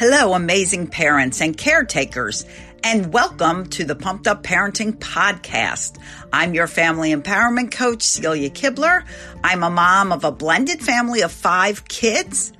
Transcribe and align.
Hello, 0.00 0.32
amazing 0.32 0.86
parents 0.86 1.42
and 1.42 1.54
caretakers, 1.54 2.46
and 2.82 3.12
welcome 3.12 3.66
to 3.68 3.84
the 3.84 3.94
Pumped 3.94 4.26
Up 4.26 4.42
Parenting 4.42 4.96
Podcast. 4.98 5.98
I'm 6.32 6.54
your 6.54 6.66
family 6.66 7.14
empowerment 7.14 7.72
coach, 7.72 8.02
Celia 8.02 8.50
Kibler. 8.50 9.04
I'm 9.42 9.62
a 9.62 9.70
mom 9.70 10.12
of 10.12 10.24
a 10.24 10.32
blended 10.32 10.80
family 10.80 11.22
of 11.22 11.32
five 11.32 11.88
kids. 11.88 12.52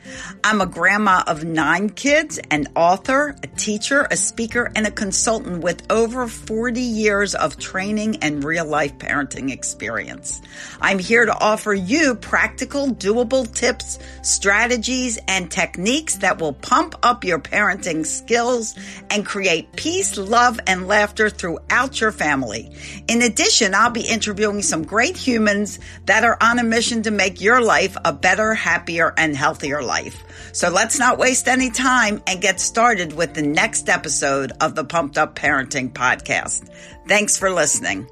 I'm 0.43 0.61
a 0.61 0.67
grandma 0.67 1.23
of 1.27 1.45
nine 1.45 1.91
kids, 1.91 2.41
an 2.51 2.69
author, 2.75 3.37
a 3.43 3.47
teacher, 3.47 4.07
a 4.11 4.17
speaker, 4.17 4.71
and 4.75 4.87
a 4.87 4.91
consultant 4.91 5.63
with 5.63 5.91
over 5.91 6.27
40 6.27 6.81
years 6.81 7.35
of 7.35 7.59
training 7.59 8.17
and 8.17 8.43
real 8.43 8.67
life 8.67 8.99
parenting 8.99 9.53
experience. 9.53 10.41
I'm 10.81 10.99
here 10.99 11.27
to 11.27 11.39
offer 11.39 11.73
you 11.73 12.15
practical, 12.17 12.89
doable 12.89 13.53
tips, 13.53 13.99
strategies, 14.23 15.19
and 15.29 15.51
techniques 15.51 16.17
that 16.17 16.41
will 16.41 16.55
pump 16.55 16.97
up 17.03 17.25
your 17.25 17.39
parenting 17.39 18.05
skills 18.05 18.75
and 19.11 19.25
create 19.25 19.73
peace, 19.77 20.10
love, 20.19 20.61
and 20.67 20.89
laughter 20.89 21.31
throughout 21.31 22.01
your 22.01 22.13
family. 22.13 22.71
In 23.09 23.23
addition, 23.23 23.75
I'll 23.75 23.91
be 23.91 24.03
interviewing 24.07 24.63
some 24.63 24.85
great 24.85 25.17
humans 25.17 25.79
that 26.07 26.25
are 26.25 26.37
on 26.41 26.59
a 26.59 26.65
mission 26.65 27.03
to 27.03 27.11
make 27.11 27.41
your 27.41 27.61
life 27.61 27.97
a 28.05 28.13
better, 28.13 28.55
happier, 28.55 29.15
and 29.17 29.37
healthier 29.37 29.83
life. 29.83 30.25
So 30.53 30.71
let's 30.71 30.99
not 30.99 31.19
waste 31.19 31.49
any 31.49 31.71
time 31.71 32.23
and 32.27 32.41
get 32.41 32.61
started 32.61 33.13
with 33.13 33.35
the 33.35 33.43
next 33.43 33.89
episode 33.89 34.53
of 34.61 34.75
the 34.75 34.85
Pumped 34.85 35.19
Up 35.19 35.35
Parenting 35.37 35.93
Podcast. 35.93 36.69
Thanks 37.07 37.37
for 37.37 37.51
listening. 37.51 38.09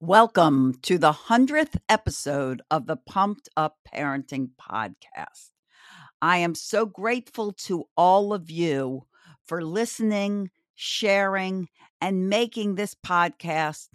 Welcome 0.00 0.74
to 0.82 0.98
the 0.98 1.12
100th 1.12 1.76
episode 1.88 2.60
of 2.70 2.86
the 2.86 2.96
Pumped 2.96 3.48
Up 3.56 3.78
Parenting 3.90 4.50
Podcast. 4.60 5.53
I 6.24 6.38
am 6.38 6.54
so 6.54 6.86
grateful 6.86 7.52
to 7.66 7.84
all 7.98 8.32
of 8.32 8.50
you 8.50 9.02
for 9.46 9.62
listening, 9.62 10.50
sharing, 10.74 11.68
and 12.00 12.30
making 12.30 12.76
this 12.76 12.94
podcast 12.94 13.88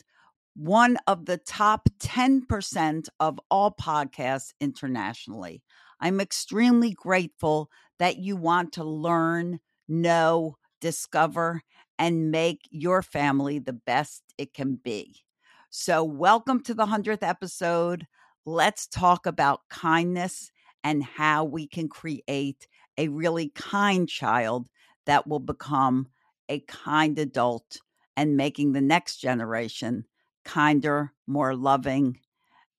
one 0.55 0.97
of 1.07 1.25
the 1.25 1.37
top 1.37 1.89
10% 1.99 3.09
of 3.19 3.39
all 3.49 3.71
podcasts 3.71 4.53
internationally. 4.61 5.63
I'm 5.99 6.21
extremely 6.21 6.91
grateful 6.91 7.71
that 7.97 8.17
you 8.17 8.35
want 8.35 8.73
to 8.73 8.83
learn, 8.83 9.59
know, 9.87 10.57
discover, 10.81 11.63
and 11.97 12.29
make 12.29 12.59
your 12.69 13.01
family 13.01 13.57
the 13.57 13.73
best 13.73 14.21
it 14.37 14.53
can 14.53 14.75
be. 14.75 15.23
So, 15.71 16.03
welcome 16.03 16.61
to 16.65 16.75
the 16.75 16.85
100th 16.85 17.23
episode. 17.23 18.05
Let's 18.45 18.85
talk 18.85 19.25
about 19.25 19.61
kindness 19.71 20.51
and 20.83 21.03
how 21.03 21.43
we 21.43 21.67
can 21.67 21.89
create 21.89 22.67
a 22.97 23.07
really 23.07 23.49
kind 23.49 24.07
child 24.07 24.69
that 25.05 25.27
will 25.27 25.39
become 25.39 26.07
a 26.49 26.59
kind 26.61 27.17
adult 27.19 27.79
and 28.17 28.37
making 28.37 28.73
the 28.73 28.81
next 28.81 29.17
generation 29.17 30.05
kinder, 30.43 31.13
more 31.27 31.55
loving, 31.55 32.19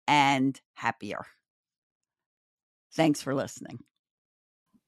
and 0.07 0.61
happier. 0.75 1.25
Thanks 2.93 3.23
for 3.23 3.35
listening. 3.35 3.79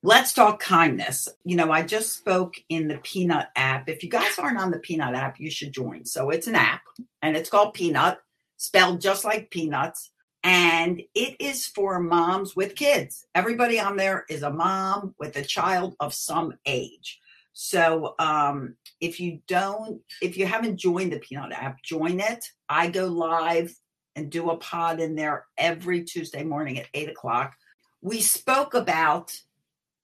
Let's 0.03 0.33
talk 0.33 0.59
kindness. 0.59 1.29
You 1.45 1.55
know, 1.55 1.71
I 1.71 1.83
just 1.83 2.17
spoke 2.17 2.57
in 2.69 2.89
the 2.89 2.99
Peanut 2.99 3.49
app. 3.55 3.89
If 3.89 4.03
you 4.03 4.11
guys 4.11 4.37
aren't 4.39 4.59
on 4.59 4.73
the 4.73 4.81
Peanut 4.81 5.15
app, 5.15 5.39
you 5.39 5.49
should 5.51 5.73
join. 5.73 6.05
So 6.05 6.31
it's 6.31 6.49
an 6.49 6.57
app 6.57 6.83
and 7.23 7.37
it's 7.37 7.49
called 7.49 7.75
Peanut, 7.75 8.19
spelled 8.57 9.01
just 9.01 9.25
like 9.25 9.51
peanuts. 9.51 10.11
And 10.45 11.03
it 11.15 11.37
is 11.41 11.67
for 11.67 12.01
moms 12.01 12.57
with 12.57 12.75
kids. 12.75 13.27
Everybody 13.35 13.79
on 13.79 13.97
there 13.97 14.25
is 14.29 14.43
a 14.43 14.51
mom 14.51 15.15
with 15.19 15.37
a 15.37 15.45
child 15.45 15.95
of 16.01 16.13
some 16.13 16.55
age. 16.67 17.21
So 17.53 18.15
um, 18.19 18.77
if 19.01 19.21
you 19.21 19.41
don't, 19.47 20.01
if 20.21 20.37
you 20.37 20.47
haven't 20.47 20.79
joined 20.79 21.13
the 21.13 21.19
Peanut 21.19 21.53
app, 21.53 21.83
join 21.83 22.19
it. 22.19 22.47
I 22.69 22.89
go 22.89 23.07
live 23.07 23.75
and 24.17 24.31
do 24.31 24.51
a 24.51 24.57
pod 24.57 25.01
in 25.01 25.15
there 25.15 25.47
every 25.57 26.05
Tuesday 26.05 26.43
morning 26.43 26.79
at 26.79 26.89
eight 26.95 27.09
o'clock. 27.09 27.55
We 28.01 28.21
spoke 28.21 28.75
about 28.75 29.37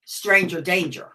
stranger 0.05 0.61
danger. 0.61 1.13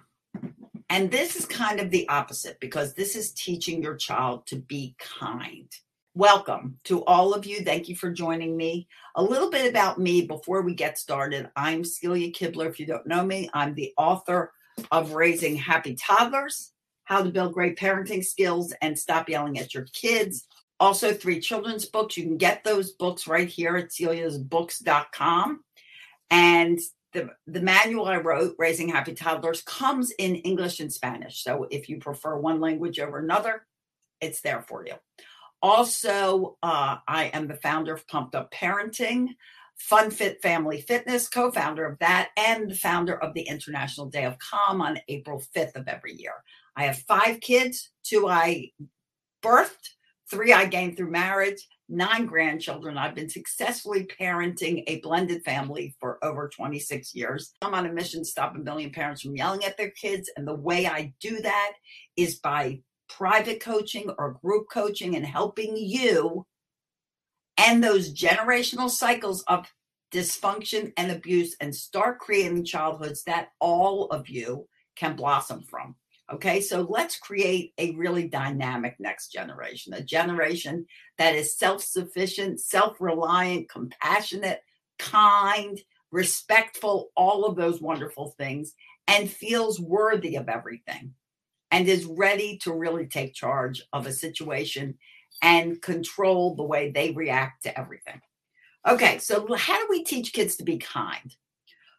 And 0.89 1.09
this 1.09 1.35
is 1.35 1.45
kind 1.45 1.79
of 1.79 1.89
the 1.89 2.07
opposite 2.09 2.59
because 2.59 2.93
this 2.93 3.15
is 3.15 3.31
teaching 3.31 3.81
your 3.81 3.95
child 3.95 4.45
to 4.47 4.57
be 4.57 4.95
kind. 4.99 5.71
Welcome 6.15 6.77
to 6.83 7.03
all 7.05 7.33
of 7.33 7.47
you. 7.47 7.61
Thank 7.61 7.89
you 7.89 7.95
for 7.95 8.11
joining 8.11 8.55
me. 8.55 8.87
A 9.15 9.23
little 9.23 9.49
bit 9.49 9.67
about 9.67 9.97
me 9.97 10.21
before 10.21 10.61
we 10.61 10.75
get 10.75 10.99
started. 10.99 11.49
I'm 11.55 11.83
Celia 11.83 12.31
Kibler. 12.31 12.69
If 12.69 12.79
you 12.79 12.85
don't 12.85 13.07
know 13.07 13.25
me, 13.25 13.49
I'm 13.51 13.73
the 13.73 13.95
author 13.97 14.51
of 14.91 15.13
Raising 15.13 15.55
Happy 15.55 15.95
Toddlers, 15.95 16.71
How 17.05 17.23
to 17.23 17.31
Build 17.31 17.55
Great 17.55 17.79
Parenting 17.79 18.23
Skills 18.23 18.75
and 18.79 18.97
Stop 18.97 19.27
Yelling 19.27 19.57
at 19.57 19.73
Your 19.73 19.87
Kids. 19.91 20.45
Also, 20.79 21.13
three 21.13 21.39
children's 21.39 21.85
books. 21.85 22.15
You 22.15 22.25
can 22.25 22.37
get 22.37 22.63
those 22.63 22.91
books 22.91 23.25
right 23.25 23.47
here 23.47 23.75
at 23.75 23.89
celiasbooks.com. 23.89 25.63
And 26.29 26.79
the, 27.13 27.31
the 27.47 27.61
manual 27.61 28.05
I 28.05 28.17
wrote, 28.17 28.53
Raising 28.59 28.89
Happy 28.89 29.15
Toddlers, 29.15 29.63
comes 29.63 30.11
in 30.11 30.35
English 30.35 30.79
and 30.79 30.93
Spanish. 30.93 31.43
So 31.43 31.65
if 31.71 31.89
you 31.89 31.97
prefer 31.97 32.37
one 32.37 32.59
language 32.59 32.99
over 32.99 33.17
another, 33.17 33.65
it's 34.21 34.41
there 34.41 34.61
for 34.61 34.85
you. 34.85 34.93
Also, 35.63 36.57
uh, 36.61 36.97
I 37.07 37.27
am 37.27 37.47
the 37.47 37.55
founder 37.55 37.93
of 37.93 38.05
Pumped 38.07 38.35
Up 38.35 38.51
Parenting. 38.51 39.29
Fun 39.77 40.11
Fit 40.11 40.39
Family 40.41 40.81
Fitness, 40.81 41.27
co 41.27 41.51
founder 41.51 41.85
of 41.85 41.97
that, 41.99 42.29
and 42.37 42.69
the 42.69 42.75
founder 42.75 43.15
of 43.15 43.33
the 43.33 43.41
International 43.41 44.05
Day 44.05 44.23
of 44.23 44.37
Calm 44.37 44.81
on 44.81 44.99
April 45.07 45.41
5th 45.55 45.75
of 45.75 45.87
every 45.87 46.13
year. 46.13 46.33
I 46.75 46.83
have 46.83 46.99
five 46.99 47.39
kids, 47.41 47.89
two 48.03 48.27
I 48.27 48.69
birthed, 49.41 49.95
three 50.29 50.53
I 50.53 50.65
gained 50.65 50.95
through 50.95 51.11
marriage, 51.11 51.67
nine 51.89 52.27
grandchildren. 52.27 52.97
I've 52.97 53.15
been 53.15 53.29
successfully 53.29 54.07
parenting 54.19 54.83
a 54.87 54.99
blended 54.99 55.43
family 55.43 55.95
for 55.99 56.23
over 56.23 56.49
26 56.49 57.15
years. 57.15 57.53
I'm 57.61 57.73
on 57.73 57.85
a 57.85 57.91
mission 57.91 58.21
to 58.21 58.25
stop 58.25 58.55
a 58.55 58.59
million 58.59 58.91
parents 58.91 59.21
from 59.21 59.35
yelling 59.35 59.65
at 59.65 59.77
their 59.77 59.91
kids. 59.91 60.29
And 60.37 60.47
the 60.47 60.55
way 60.55 60.85
I 60.87 61.13
do 61.19 61.41
that 61.41 61.73
is 62.15 62.35
by 62.35 62.79
private 63.17 63.59
coaching 63.59 64.09
or 64.17 64.39
group 64.43 64.67
coaching 64.71 65.15
and 65.15 65.25
helping 65.25 65.77
you 65.77 66.45
end 67.57 67.83
those 67.83 68.13
generational 68.13 68.89
cycles 68.89 69.43
of 69.43 69.71
dysfunction 70.11 70.91
and 70.97 71.11
abuse 71.11 71.55
and 71.59 71.75
start 71.75 72.19
creating 72.19 72.65
childhoods 72.65 73.23
that 73.23 73.49
all 73.59 74.07
of 74.07 74.29
you 74.29 74.67
can 74.95 75.15
blossom 75.15 75.61
from. 75.63 75.95
Okay, 76.31 76.61
so 76.61 76.81
let's 76.81 77.17
create 77.17 77.73
a 77.77 77.93
really 77.95 78.27
dynamic 78.27 78.95
next 78.99 79.29
generation, 79.31 79.93
a 79.93 80.01
generation 80.01 80.85
that 81.17 81.35
is 81.35 81.57
self 81.57 81.83
sufficient, 81.83 82.59
self 82.61 82.99
reliant, 82.99 83.69
compassionate, 83.69 84.61
kind, 84.97 85.79
respectful, 86.11 87.11
all 87.15 87.45
of 87.45 87.55
those 87.55 87.81
wonderful 87.81 88.33
things, 88.37 88.73
and 89.07 89.29
feels 89.29 89.79
worthy 89.79 90.35
of 90.37 90.49
everything 90.49 91.13
and 91.73 91.89
is 91.89 92.05
ready 92.05 92.59
to 92.59 92.71
really 92.71 93.07
take 93.07 93.33
charge 93.33 93.81
of 93.91 94.05
a 94.05 94.13
situation 94.13 94.95
and 95.41 95.81
control 95.81 96.53
the 96.55 96.63
way 96.63 96.91
they 96.91 97.09
react 97.11 97.63
to 97.63 97.77
everything. 97.77 98.21
Okay, 98.87 99.17
so 99.17 99.51
how 99.55 99.79
do 99.79 99.87
we 99.89 100.03
teach 100.03 100.33
kids 100.33 100.55
to 100.57 100.63
be 100.63 100.77
kind? 100.77 101.35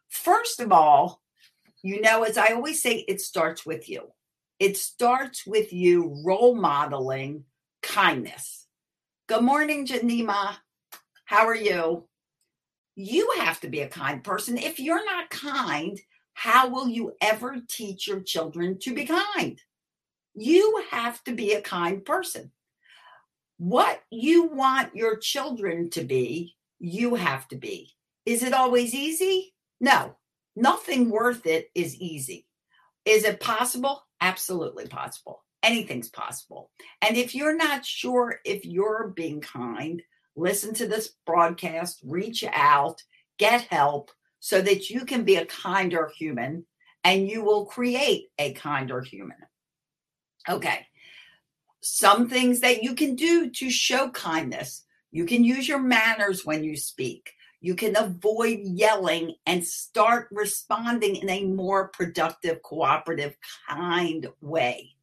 First 0.08 0.60
of 0.60 0.70
all, 0.70 1.20
you 1.82 2.00
know, 2.00 2.22
as 2.22 2.38
I 2.38 2.52
always 2.52 2.80
say, 2.80 3.04
it 3.08 3.20
starts 3.20 3.66
with 3.66 3.88
you. 3.88 4.12
It 4.60 4.76
starts 4.76 5.44
with 5.44 5.72
you 5.72 6.22
role 6.24 6.54
modeling 6.54 7.42
kindness. 7.82 8.68
Good 9.26 9.42
morning, 9.42 9.88
Janima. 9.88 10.54
How 11.24 11.48
are 11.48 11.56
you? 11.56 12.06
You 12.94 13.32
have 13.38 13.60
to 13.62 13.68
be 13.68 13.80
a 13.80 13.88
kind 13.88 14.22
person. 14.22 14.56
If 14.56 14.78
you're 14.78 15.04
not 15.04 15.30
kind, 15.30 15.98
how 16.34 16.68
will 16.68 16.88
you 16.88 17.14
ever 17.20 17.56
teach 17.68 18.06
your 18.06 18.20
children 18.20 18.78
to 18.80 18.94
be 18.94 19.06
kind? 19.06 19.60
You 20.34 20.84
have 20.90 21.22
to 21.24 21.32
be 21.32 21.52
a 21.52 21.62
kind 21.62 22.04
person 22.04 22.50
what 23.56 24.02
you 24.10 24.44
want 24.44 24.96
your 24.96 25.16
children 25.16 25.90
to 25.90 26.02
be, 26.02 26.56
you 26.78 27.14
have 27.14 27.46
to 27.48 27.56
be. 27.56 27.90
Is 28.26 28.42
it 28.42 28.52
always 28.52 28.94
easy? 28.94 29.54
No, 29.80 30.16
nothing 30.56 31.10
worth 31.10 31.46
it 31.46 31.70
is 31.74 31.94
easy. 31.96 32.46
Is 33.04 33.24
it 33.24 33.40
possible? 33.40 34.04
Absolutely 34.20 34.86
possible. 34.86 35.44
Anything's 35.62 36.08
possible. 36.08 36.70
And 37.00 37.16
if 37.16 37.34
you're 37.34 37.56
not 37.56 37.84
sure 37.84 38.40
if 38.44 38.64
you're 38.64 39.12
being 39.14 39.40
kind, 39.40 40.02
listen 40.36 40.74
to 40.74 40.86
this 40.86 41.14
broadcast, 41.26 42.00
reach 42.04 42.44
out, 42.52 43.02
get 43.38 43.62
help 43.62 44.10
so 44.44 44.60
that 44.60 44.90
you 44.90 45.04
can 45.04 45.24
be 45.24 45.36
a 45.36 45.46
kinder 45.46 46.12
human 46.16 46.66
and 47.02 47.28
you 47.28 47.42
will 47.42 47.64
create 47.64 48.28
a 48.38 48.52
kinder 48.52 49.00
human. 49.00 49.38
Okay 50.48 50.86
some 51.84 52.30
things 52.30 52.60
that 52.60 52.82
you 52.82 52.94
can 52.94 53.14
do 53.14 53.50
to 53.50 53.70
show 53.70 54.08
kindness. 54.08 54.84
You 55.12 55.26
can 55.26 55.44
use 55.44 55.68
your 55.68 55.80
manners 55.80 56.44
when 56.44 56.64
you 56.64 56.76
speak. 56.76 57.34
You 57.60 57.74
can 57.74 57.94
avoid 57.96 58.60
yelling 58.62 59.34
and 59.44 59.64
start 59.64 60.28
responding 60.32 61.16
in 61.16 61.28
a 61.28 61.44
more 61.44 61.88
productive, 61.88 62.62
cooperative, 62.62 63.36
kind 63.68 64.26
way. 64.40 64.94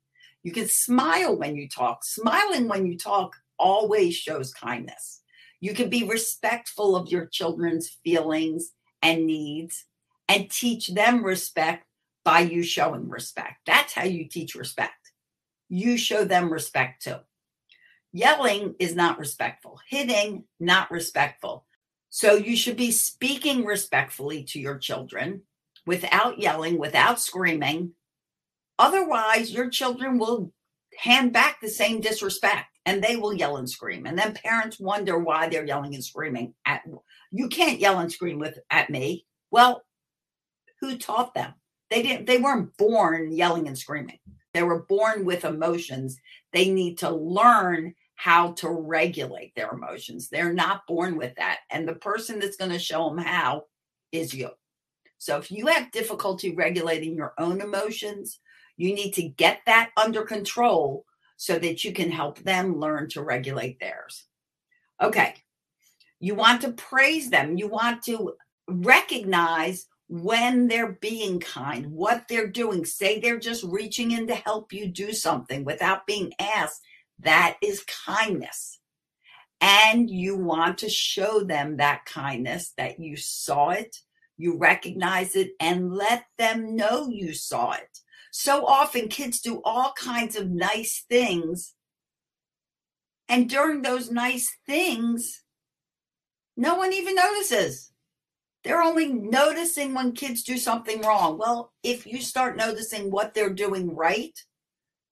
You 0.42 0.52
can 0.52 0.68
smile 0.68 1.38
when 1.38 1.56
you 1.56 1.70
talk. 1.70 2.04
Smiling 2.04 2.68
when 2.68 2.88
you 2.88 2.98
talk 2.98 3.36
always 3.60 4.16
shows 4.16 4.52
kindness. 4.52 5.22
You 5.60 5.76
can 5.76 5.88
be 5.88 6.04
respectful 6.04 6.96
of 6.96 7.10
your 7.10 7.28
children's 7.28 7.90
feelings 8.04 8.72
and 9.02 9.26
needs 9.26 9.86
and 10.28 10.50
teach 10.50 10.90
them 10.90 11.24
respect 11.24 11.86
by 12.24 12.42
you 12.42 12.64
showing 12.64 13.10
respect. 13.10 13.58
That's 13.66 13.94
how 13.94 14.04
you 14.04 14.26
teach 14.26 14.56
respect. 14.56 15.12
You 15.70 15.98
show 15.98 16.24
them 16.24 16.52
respect 16.52 17.04
too. 17.04 17.18
Yelling 18.14 18.76
is 18.80 18.96
not 18.96 19.20
respectful, 19.20 19.80
hitting, 19.90 20.44
not 20.60 20.92
respectful. 20.92 21.66
So 22.10 22.36
you 22.36 22.58
should 22.58 22.76
be 22.76 22.92
speaking 22.92 23.64
respectfully 23.66 24.44
to 24.46 24.60
your 24.60 24.78
children 24.78 25.44
without 25.86 26.40
yelling, 26.40 26.78
without 26.78 27.22
screaming. 27.22 27.94
Otherwise, 28.78 29.52
your 29.52 29.70
children 29.70 30.20
will 30.20 30.52
hand 30.98 31.32
back 31.32 31.62
the 31.62 31.70
same 31.70 32.02
disrespect 32.02 32.71
and 32.86 33.04
they 33.04 33.16
will 33.16 33.34
yell 33.34 33.58
and 33.58 33.70
scream. 33.70 34.06
And 34.06 34.18
then 34.18 34.34
parents 34.34 34.80
wonder 34.80 35.20
why 35.20 35.50
they're 35.50 35.66
yelling 35.66 35.96
and 35.96 36.04
screaming 36.04 36.54
at 36.66 36.84
you 37.32 37.48
can't 37.48 37.80
yell 37.80 38.00
and 38.00 38.12
scream 38.12 38.40
with 38.40 38.60
at 38.70 38.90
me. 38.90 39.26
Well, 39.52 39.84
who 40.80 40.98
taught 40.98 41.34
them? 41.34 41.54
They 41.90 42.02
didn't 42.02 42.28
they 42.28 42.38
weren't 42.38 42.76
born 42.78 43.32
yelling 43.32 43.68
and 43.68 43.78
screaming. 43.78 44.20
They 44.54 44.64
were 44.64 44.84
born 44.84 45.26
with 45.26 45.46
emotions. 45.46 46.18
They 46.52 46.70
need 46.70 46.98
to 47.00 47.10
learn 47.10 47.96
how 48.16 48.52
to 48.54 48.70
regulate 48.70 49.56
their 49.56 49.72
emotions. 49.72 50.30
They're 50.30 50.54
not 50.54 50.86
born 50.88 51.18
with 51.18 51.34
that. 51.38 51.60
And 51.72 51.88
the 51.88 51.96
person 51.96 52.40
that's 52.40 52.58
going 52.58 52.72
to 52.72 52.80
show 52.80 53.10
them 53.10 53.18
how 53.18 53.64
is 54.12 54.34
you. 54.34 54.50
So 55.18 55.38
if 55.38 55.52
you 55.52 55.68
have 55.68 55.92
difficulty 55.92 56.54
regulating 56.54 57.16
your 57.16 57.34
own 57.38 57.62
emotions, 57.62 58.40
you 58.78 58.94
need 58.94 59.12
to 59.14 59.24
get 59.24 59.62
that 59.66 59.92
under 59.98 60.24
control 60.24 61.06
so 61.42 61.58
that 61.58 61.84
you 61.84 61.92
can 61.92 62.12
help 62.12 62.38
them 62.38 62.80
learn 62.80 63.10
to 63.10 63.24
regulate 63.24 63.80
theirs. 63.80 64.26
Okay. 65.02 65.34
You 66.20 66.36
want 66.36 66.62
to 66.62 66.72
praise 66.74 67.32
them. 67.32 67.58
You 67.58 67.68
want 67.68 68.04
to 68.04 68.34
recognize 68.68 69.88
when 70.08 70.68
they're 70.68 71.00
being 71.02 71.40
kind, 71.40 71.88
what 71.88 72.28
they're 72.30 72.46
doing. 72.46 72.86
Say 72.86 73.20
they're 73.20 73.40
just 73.40 73.64
reaching 73.64 74.12
in 74.12 74.28
to 74.28 74.36
help 74.36 74.72
you 74.72 74.86
do 74.86 75.14
something 75.14 75.66
without 75.66 76.06
being 76.06 76.32
asked 76.38 76.84
that 77.22 77.58
is 77.64 77.84
kindness. 78.06 78.78
And 79.62 80.12
you 80.12 80.38
want 80.38 80.78
to 80.80 80.90
show 80.90 81.40
them 81.40 81.78
that 81.78 82.06
kindness 82.06 82.74
that 82.78 83.00
you 83.00 83.18
saw 83.18 83.70
it, 83.72 83.98
you 84.38 84.60
recognize 84.60 85.36
it, 85.36 85.54
and 85.60 85.92
let 85.92 86.26
them 86.38 86.76
know 86.76 87.10
you 87.10 87.34
saw 87.34 87.72
it. 87.72 87.98
So 88.32 88.66
often 88.66 89.10
kids 89.10 89.42
do 89.42 89.62
all 89.64 89.94
kinds 89.94 90.36
of 90.38 90.50
nice 90.50 91.06
things. 91.10 91.74
And 93.28 93.50
during 93.50 93.82
those 93.82 94.10
nice 94.10 94.50
things, 94.66 95.44
no 96.58 96.76
one 96.76 96.94
even 96.94 97.16
notices. 97.16 97.92
They're 98.64 98.82
only 98.82 99.12
noticing 99.12 99.94
when 99.94 100.14
kids 100.14 100.44
do 100.44 100.58
something 100.58 101.02
wrong. 101.02 101.38
Well, 101.38 101.74
if 101.84 102.06
you 102.06 102.22
start 102.22 102.58
noticing 102.58 103.12
what 103.12 103.34
they're 103.34 103.54
doing 103.54 103.96
right, 103.96 104.38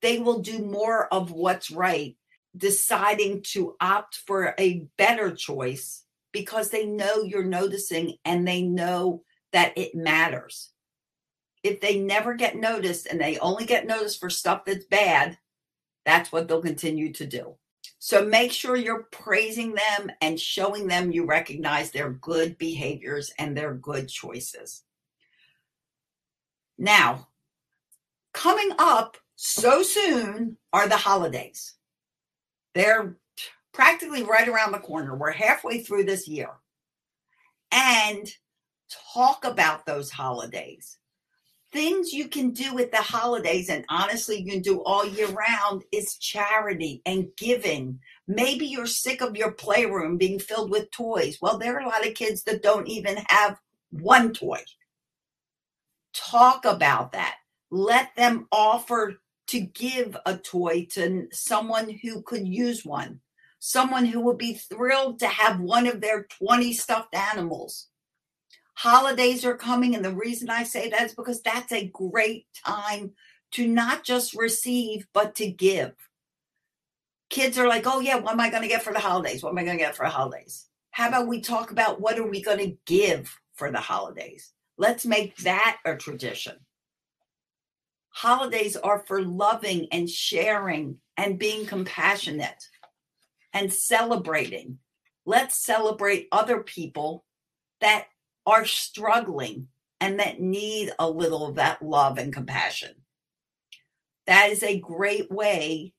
they 0.02 0.20
will 0.20 0.40
do 0.40 0.60
more 0.60 1.12
of 1.14 1.32
what's 1.32 1.72
right, 1.72 2.16
deciding 2.56 3.42
to 3.52 3.76
opt 3.82 4.16
for 4.28 4.54
a 4.58 4.88
better 4.98 5.34
choice 5.36 6.06
because 6.32 6.70
they 6.70 6.86
know 6.86 7.24
you're 7.24 7.44
noticing 7.44 8.16
and 8.24 8.48
they 8.48 8.62
know 8.62 9.24
that 9.52 9.78
it 9.78 9.96
matters. 9.96 10.72
If 11.64 11.82
they 11.82 12.00
never 12.00 12.36
get 12.36 12.56
noticed 12.56 13.08
and 13.08 13.20
they 13.20 13.38
only 13.40 13.66
get 13.66 13.88
noticed 13.88 14.20
for 14.20 14.30
stuff 14.30 14.66
that's 14.66 14.86
bad, 14.86 15.38
that's 16.06 16.32
what 16.32 16.48
they'll 16.48 16.62
continue 16.62 17.12
to 17.14 17.26
do. 17.26 17.56
So 18.00 18.26
make 18.26 18.54
sure 18.54 18.78
you're 18.78 19.08
praising 19.12 19.74
them 19.74 20.12
and 20.22 20.40
showing 20.40 20.88
them 20.88 21.12
you 21.12 21.26
recognize 21.26 21.92
their 21.92 22.12
good 22.12 22.58
behaviors 22.58 23.34
and 23.38 23.56
their 23.56 23.74
good 23.74 24.08
choices. 24.08 24.84
Now, 26.78 27.28
coming 28.34 28.72
up 28.80 29.18
so 29.36 29.84
soon 29.84 30.56
are 30.72 30.88
the 30.88 30.96
holidays. 30.96 31.74
They're 32.74 33.18
practically 33.74 34.24
right 34.24 34.48
around 34.48 34.72
the 34.72 34.80
corner. 34.80 35.16
We're 35.16 35.32
halfway 35.32 35.84
through 35.84 36.06
this 36.06 36.26
year. 36.26 36.52
And 37.72 38.32
talk 39.14 39.44
about 39.44 39.86
those 39.86 40.10
holidays. 40.10 40.99
Things 41.72 42.14
you 42.14 42.28
can 42.28 42.50
do 42.52 42.74
with 42.74 42.92
the 42.92 42.98
holidays, 42.98 43.70
and 43.70 43.86
honestly, 43.90 44.42
you 44.42 44.54
can 44.54 44.62
do 44.62 44.82
all 44.84 45.06
year 45.06 45.28
round, 45.28 45.84
is 45.92 46.18
charity 46.18 47.02
and 47.06 47.28
giving. 47.38 48.00
Maybe 48.28 48.66
you're 48.66 48.88
sick 48.88 49.22
of 49.22 49.38
your 49.38 49.52
playroom 49.52 50.18
being 50.18 50.40
filled 50.40 50.72
with 50.72 50.90
toys. 50.90 51.38
Well, 51.42 51.60
there 51.60 51.76
are 51.76 51.82
a 51.82 51.88
lot 51.88 52.08
of 52.08 52.16
kids 52.16 52.44
that 52.44 52.64
don't 52.64 52.88
even 52.88 53.18
have 53.28 53.60
one 53.92 54.34
toy. 54.34 54.64
Talk 56.14 56.66
about 56.66 57.12
that. 57.12 57.36
Let 57.70 58.16
them 58.16 58.48
offer 58.52 59.22
to 59.50 59.60
give 59.60 60.18
a 60.26 60.38
toy 60.38 60.88
to 60.92 61.28
someone 61.32 62.00
who 62.02 62.24
could 62.24 62.48
use 62.48 62.84
one, 62.84 63.20
someone 63.60 64.06
who 64.06 64.22
would 64.22 64.38
be 64.38 64.54
thrilled 64.54 65.20
to 65.20 65.28
have 65.28 65.60
one 65.60 65.86
of 65.86 66.02
their 66.02 66.24
20 66.24 66.74
stuffed 66.74 67.16
animals. 67.16 67.90
Holidays 68.80 69.44
are 69.44 69.58
coming, 69.58 69.94
and 69.94 70.06
the 70.06 70.16
reason 70.16 70.50
I 70.50 70.64
say 70.64 70.90
that 70.90 71.02
is 71.02 71.14
because 71.14 71.42
that's 71.42 71.74
a 71.74 71.88
great 71.88 72.46
time 72.66 73.12
to 73.52 73.68
not 73.68 74.06
just 74.06 74.34
receive, 74.34 75.06
but 75.14 75.36
to 75.36 75.52
give. 75.52 75.92
Kids 77.30 77.58
are 77.58 77.68
like, 77.68 77.86
oh, 77.86 78.00
yeah, 78.00 78.16
what 78.16 78.32
am 78.32 78.40
I 78.40 78.50
going 78.50 78.62
to 78.62 78.70
get 78.70 78.82
for 78.82 78.94
the 78.94 79.00
holidays? 79.00 79.44
What 79.44 79.50
am 79.50 79.58
I 79.58 79.66
going 79.66 79.78
to 79.78 79.84
get 79.84 79.98
for 79.98 80.06
the 80.06 80.12
holidays? 80.12 80.68
How 80.92 81.10
about 81.10 81.28
we 81.28 81.42
talk 81.42 81.72
about 81.72 82.00
what 82.00 82.18
are 82.18 82.30
we 82.30 82.42
going 82.42 82.60
to 82.60 82.78
give 82.86 83.38
for 83.54 83.70
the 83.70 83.82
holidays? 83.82 84.54
Let's 84.78 85.06
make 85.06 85.36
that 85.40 85.80
a 85.84 85.98
tradition. 85.98 86.56
Holidays 88.12 88.78
are 88.78 89.04
for 89.06 89.22
loving 89.22 89.90
and 89.92 90.10
sharing 90.10 91.00
and 91.18 91.38
being 91.38 91.66
compassionate 91.66 92.64
and 93.52 93.74
celebrating. 93.74 94.80
Let's 95.26 95.58
celebrate 95.58 96.30
other 96.32 96.64
people 96.64 97.26
that 97.82 98.06
are 98.50 98.66
struggling 98.66 99.68
and 100.00 100.20
that 100.20 100.40
need 100.40 100.92
a 101.00 101.10
little 101.10 101.48
of 101.48 101.56
that 101.56 101.82
love 101.82 102.18
and 102.18 102.34
compassion. 102.34 102.96
That 104.28 104.50
is 104.50 104.64
a 104.64 104.80
great 104.80 105.32
way 105.32 105.94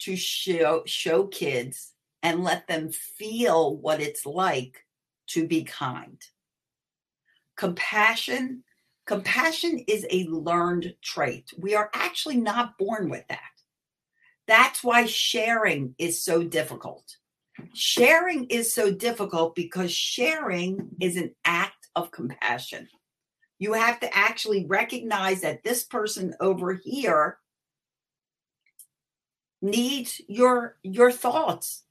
to 0.00 0.16
show 0.16 0.82
show 0.86 1.26
kids 1.26 1.92
and 2.22 2.44
let 2.44 2.66
them 2.66 2.90
feel 2.90 3.76
what 3.76 4.00
it's 4.00 4.24
like 4.24 4.86
to 5.28 5.46
be 5.46 5.64
kind. 5.64 6.20
Compassion 7.56 8.64
Compassion 9.04 9.80
is 9.88 10.06
a 10.10 10.26
learned 10.28 10.94
trait. 11.02 11.52
We 11.58 11.74
are 11.74 11.90
actually 11.92 12.36
not 12.36 12.78
born 12.78 13.10
with 13.10 13.26
that. 13.28 13.40
That's 14.46 14.84
why 14.84 15.06
sharing 15.06 15.94
is 15.98 16.22
so 16.22 16.44
difficult. 16.44 17.16
Sharing 17.74 18.44
is 18.46 18.72
so 18.72 18.92
difficult 18.92 19.54
because 19.54 19.92
sharing 19.92 20.90
is 21.00 21.16
an 21.16 21.34
act 21.44 21.81
of 21.94 22.10
compassion. 22.10 22.88
You 23.58 23.74
have 23.74 24.00
to 24.00 24.16
actually 24.16 24.66
recognize 24.66 25.42
that 25.42 25.62
this 25.62 25.84
person 25.84 26.34
over 26.40 26.74
here 26.74 27.38
needs 29.60 30.20
your 30.26 30.78
your 30.82 31.12
thoughts. 31.12 31.84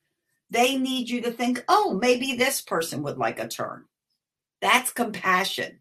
They 0.49 0.77
need 0.77 1.09
you 1.09 1.21
to 1.21 1.31
think, 1.31 1.63
"Oh, 1.69 1.97
maybe 2.01 2.35
this 2.35 2.61
person 2.61 3.03
would 3.03 3.17
like 3.17 3.39
a 3.39 3.47
turn." 3.47 3.85
That's 4.59 4.91
compassion. 4.91 5.79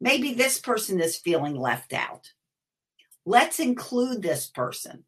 Maybe 0.00 0.34
this 0.34 0.58
person 0.58 1.00
is 1.00 1.16
feeling 1.16 1.56
left 1.56 1.92
out. 1.92 2.32
Let's 3.24 3.58
include 3.58 4.22
this 4.22 4.46
person. 4.46 5.04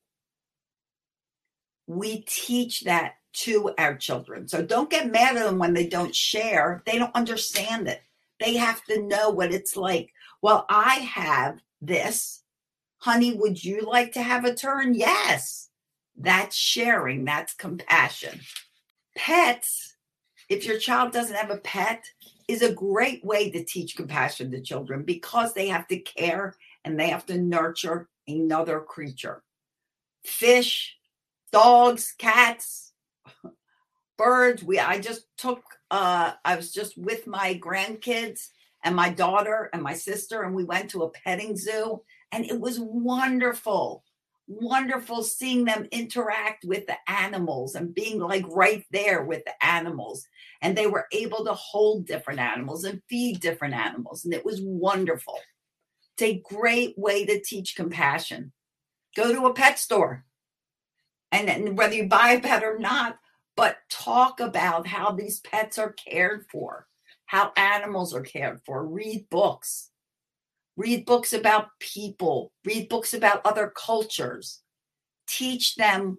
We 1.86 2.22
teach 2.22 2.82
that 2.82 3.14
to 3.34 3.72
our 3.78 3.96
children. 3.96 4.48
So 4.48 4.62
don't 4.62 4.90
get 4.90 5.10
mad 5.12 5.36
at 5.36 5.44
them 5.44 5.58
when 5.58 5.74
they 5.74 5.86
don't 5.86 6.14
share. 6.14 6.82
They 6.86 6.98
don't 6.98 7.14
understand 7.14 7.86
it. 7.88 8.02
They 8.40 8.56
have 8.56 8.84
to 8.84 9.02
know 9.02 9.30
what 9.30 9.52
it's 9.52 9.76
like. 9.76 10.12
Well, 10.42 10.66
I 10.68 10.94
have 10.96 11.60
this. 11.80 12.42
Honey, 12.98 13.34
would 13.34 13.62
you 13.62 13.82
like 13.82 14.12
to 14.12 14.22
have 14.22 14.44
a 14.44 14.54
turn? 14.54 14.94
Yes. 14.94 15.70
That's 16.16 16.56
sharing, 16.56 17.24
that's 17.24 17.54
compassion. 17.54 18.40
Pets, 19.16 19.96
if 20.48 20.66
your 20.66 20.78
child 20.78 21.12
doesn't 21.12 21.36
have 21.36 21.50
a 21.50 21.58
pet, 21.58 22.04
is 22.48 22.62
a 22.62 22.72
great 22.72 23.24
way 23.24 23.50
to 23.50 23.64
teach 23.64 23.96
compassion 23.96 24.50
to 24.50 24.60
children 24.60 25.02
because 25.02 25.52
they 25.52 25.68
have 25.68 25.86
to 25.88 25.98
care 25.98 26.56
and 26.84 26.98
they 26.98 27.08
have 27.08 27.26
to 27.26 27.38
nurture 27.38 28.08
another 28.26 28.80
creature. 28.80 29.42
Fish, 30.24 30.96
dogs, 31.52 32.14
cats, 32.18 32.92
birds. 34.18 34.62
We 34.62 34.78
I 34.78 34.98
just 34.98 35.22
took 35.38 35.62
uh 35.90 36.32
I 36.44 36.56
was 36.56 36.72
just 36.72 36.98
with 36.98 37.26
my 37.26 37.58
grandkids 37.58 38.48
and 38.84 38.94
my 38.94 39.08
daughter 39.08 39.70
and 39.72 39.82
my 39.82 39.94
sister 39.94 40.42
and 40.42 40.54
we 40.54 40.64
went 40.64 40.90
to 40.90 41.04
a 41.04 41.10
petting 41.10 41.56
zoo 41.56 42.02
and 42.32 42.44
it 42.44 42.60
was 42.60 42.78
wonderful. 42.78 44.04
Wonderful 44.46 45.22
seeing 45.22 45.64
them 45.64 45.88
interact 45.92 46.64
with 46.64 46.86
the 46.86 46.96
animals 47.06 47.74
and 47.74 47.94
being 47.94 48.18
like 48.18 48.44
right 48.48 48.84
there 48.90 49.22
with 49.22 49.44
the 49.44 49.52
animals. 49.64 50.26
And 50.62 50.76
they 50.76 50.86
were 50.86 51.06
able 51.12 51.44
to 51.44 51.52
hold 51.52 52.06
different 52.06 52.40
animals 52.40 52.84
and 52.84 53.02
feed 53.10 53.40
different 53.40 53.74
animals. 53.74 54.24
And 54.24 54.32
it 54.32 54.46
was 54.46 54.60
wonderful. 54.62 55.38
It's 56.14 56.22
a 56.22 56.42
great 56.42 56.98
way 56.98 57.26
to 57.26 57.40
teach 57.40 57.76
compassion. 57.76 58.52
Go 59.14 59.32
to 59.32 59.46
a 59.46 59.54
pet 59.54 59.78
store. 59.78 60.24
And 61.30 61.76
whether 61.76 61.94
you 61.94 62.08
buy 62.08 62.30
a 62.30 62.40
pet 62.40 62.64
or 62.64 62.78
not, 62.78 63.18
but 63.58 63.78
talk 63.90 64.38
about 64.38 64.86
how 64.86 65.10
these 65.10 65.40
pets 65.40 65.78
are 65.78 65.90
cared 65.90 66.46
for, 66.48 66.86
how 67.26 67.50
animals 67.56 68.14
are 68.14 68.22
cared 68.22 68.60
for. 68.64 68.86
Read 68.86 69.26
books. 69.30 69.90
Read 70.76 71.04
books 71.04 71.32
about 71.32 71.70
people. 71.80 72.52
Read 72.64 72.88
books 72.88 73.14
about 73.14 73.44
other 73.44 73.72
cultures. 73.76 74.60
Teach 75.26 75.74
them 75.74 76.18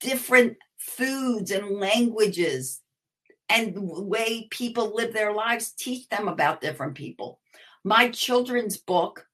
different 0.00 0.56
foods 0.78 1.50
and 1.50 1.78
languages 1.78 2.80
and 3.50 3.74
way 3.76 4.48
people 4.50 4.94
live 4.94 5.12
their 5.12 5.34
lives. 5.34 5.72
Teach 5.72 6.08
them 6.08 6.26
about 6.26 6.62
different 6.62 6.94
people. 6.94 7.38
My 7.84 8.08
children's 8.08 8.78
book, 8.78 9.26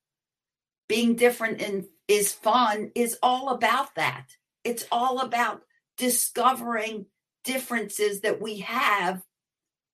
Being 0.89 1.15
Different 1.15 1.63
in, 1.63 1.87
is 2.09 2.33
Fun, 2.33 2.91
is 2.97 3.17
all 3.23 3.51
about 3.51 3.95
that. 3.95 4.27
It's 4.65 4.87
all 4.91 5.21
about 5.21 5.63
discovering 5.97 7.07
differences 7.45 8.21
that 8.23 8.41
we 8.41 8.61
have, 8.61 9.23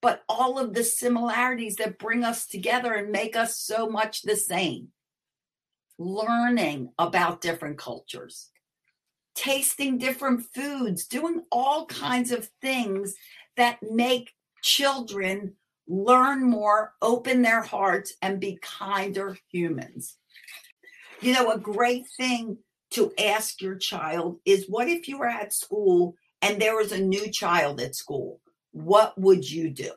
but 0.00 0.22
all 0.28 0.58
of 0.58 0.74
the 0.74 0.84
similarities 0.84 1.76
that 1.76 1.98
bring 1.98 2.24
us 2.24 2.46
together 2.46 2.94
and 2.94 3.10
make 3.10 3.36
us 3.36 3.58
so 3.58 3.88
much 3.88 4.22
the 4.22 4.36
same. 4.36 4.88
Learning 5.98 6.92
about 6.98 7.42
different 7.42 7.76
cultures, 7.76 8.50
tasting 9.34 9.98
different 9.98 10.46
foods, 10.54 11.06
doing 11.06 11.42
all 11.52 11.84
kinds 11.86 12.30
of 12.30 12.48
things 12.62 13.14
that 13.56 13.82
make 13.82 14.32
children 14.62 15.54
learn 15.86 16.42
more, 16.48 16.94
open 17.02 17.42
their 17.42 17.62
hearts, 17.62 18.14
and 18.22 18.40
be 18.40 18.58
kinder 18.62 19.36
humans. 19.50 20.16
You 21.20 21.34
know, 21.34 21.50
a 21.50 21.58
great 21.58 22.06
thing 22.16 22.58
to 22.90 23.12
ask 23.18 23.60
your 23.60 23.76
child 23.76 24.40
is 24.44 24.66
what 24.68 24.88
if 24.88 25.08
you 25.08 25.18
were 25.18 25.28
at 25.28 25.52
school 25.52 26.14
and 26.42 26.60
there 26.60 26.76
was 26.76 26.92
a 26.92 27.00
new 27.00 27.30
child 27.30 27.80
at 27.80 27.94
school? 27.94 28.40
What 28.72 29.18
would 29.18 29.48
you 29.48 29.70
do? 29.70 29.92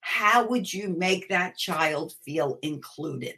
How 0.00 0.46
would 0.46 0.72
you 0.72 0.88
make 0.88 1.28
that 1.28 1.56
child 1.56 2.14
feel 2.24 2.58
included? 2.62 3.36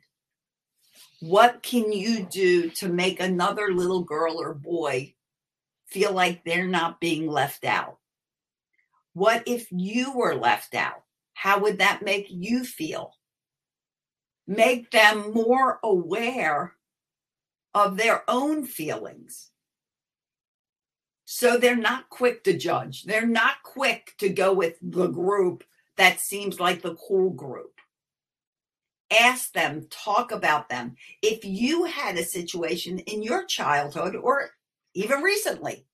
What 1.20 1.62
can 1.62 1.92
you 1.92 2.24
do 2.24 2.70
to 2.70 2.88
make 2.88 3.20
another 3.20 3.72
little 3.72 4.04
girl 4.04 4.40
or 4.40 4.54
boy 4.54 5.14
feel 5.86 6.12
like 6.12 6.44
they're 6.44 6.68
not 6.68 7.00
being 7.00 7.26
left 7.26 7.64
out? 7.64 7.98
What 9.14 9.42
if 9.46 9.66
you 9.72 10.16
were 10.16 10.34
left 10.34 10.74
out? 10.74 11.02
How 11.32 11.60
would 11.60 11.78
that 11.78 12.02
make 12.02 12.26
you 12.28 12.64
feel? 12.64 13.14
Make 14.46 14.90
them 14.90 15.32
more 15.32 15.78
aware 15.82 16.74
of 17.74 17.96
their 17.96 18.22
own 18.28 18.64
feelings. 18.64 19.50
So 21.24 21.58
they're 21.58 21.76
not 21.76 22.08
quick 22.08 22.44
to 22.44 22.56
judge. 22.56 23.04
They're 23.04 23.26
not 23.26 23.62
quick 23.62 24.14
to 24.18 24.30
go 24.30 24.52
with 24.52 24.76
the 24.80 25.08
group 25.08 25.62
that 25.98 26.20
seems 26.20 26.58
like 26.58 26.80
the 26.80 26.94
cool 26.94 27.30
group. 27.30 27.80
Ask 29.10 29.52
them, 29.52 29.86
talk 29.90 30.32
about 30.32 30.68
them. 30.68 30.96
If 31.22 31.44
you 31.44 31.84
had 31.84 32.16
a 32.16 32.24
situation 32.24 33.00
in 33.00 33.22
your 33.22 33.44
childhood 33.44 34.16
or 34.16 34.50
even 34.94 35.20
recently 35.20 35.86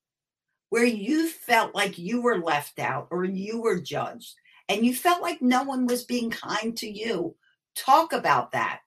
where 0.70 0.84
you 0.84 1.28
felt 1.28 1.74
like 1.74 1.98
you 1.98 2.20
were 2.20 2.38
left 2.38 2.78
out 2.78 3.08
or 3.10 3.24
you 3.24 3.60
were 3.60 3.80
judged 3.80 4.34
and 4.68 4.84
you 4.84 4.94
felt 4.94 5.22
like 5.22 5.42
no 5.42 5.62
one 5.62 5.86
was 5.86 6.04
being 6.04 6.30
kind 6.30 6.76
to 6.76 6.88
you, 6.88 7.34
talk 7.74 8.12
about 8.12 8.52
that. 8.52 8.80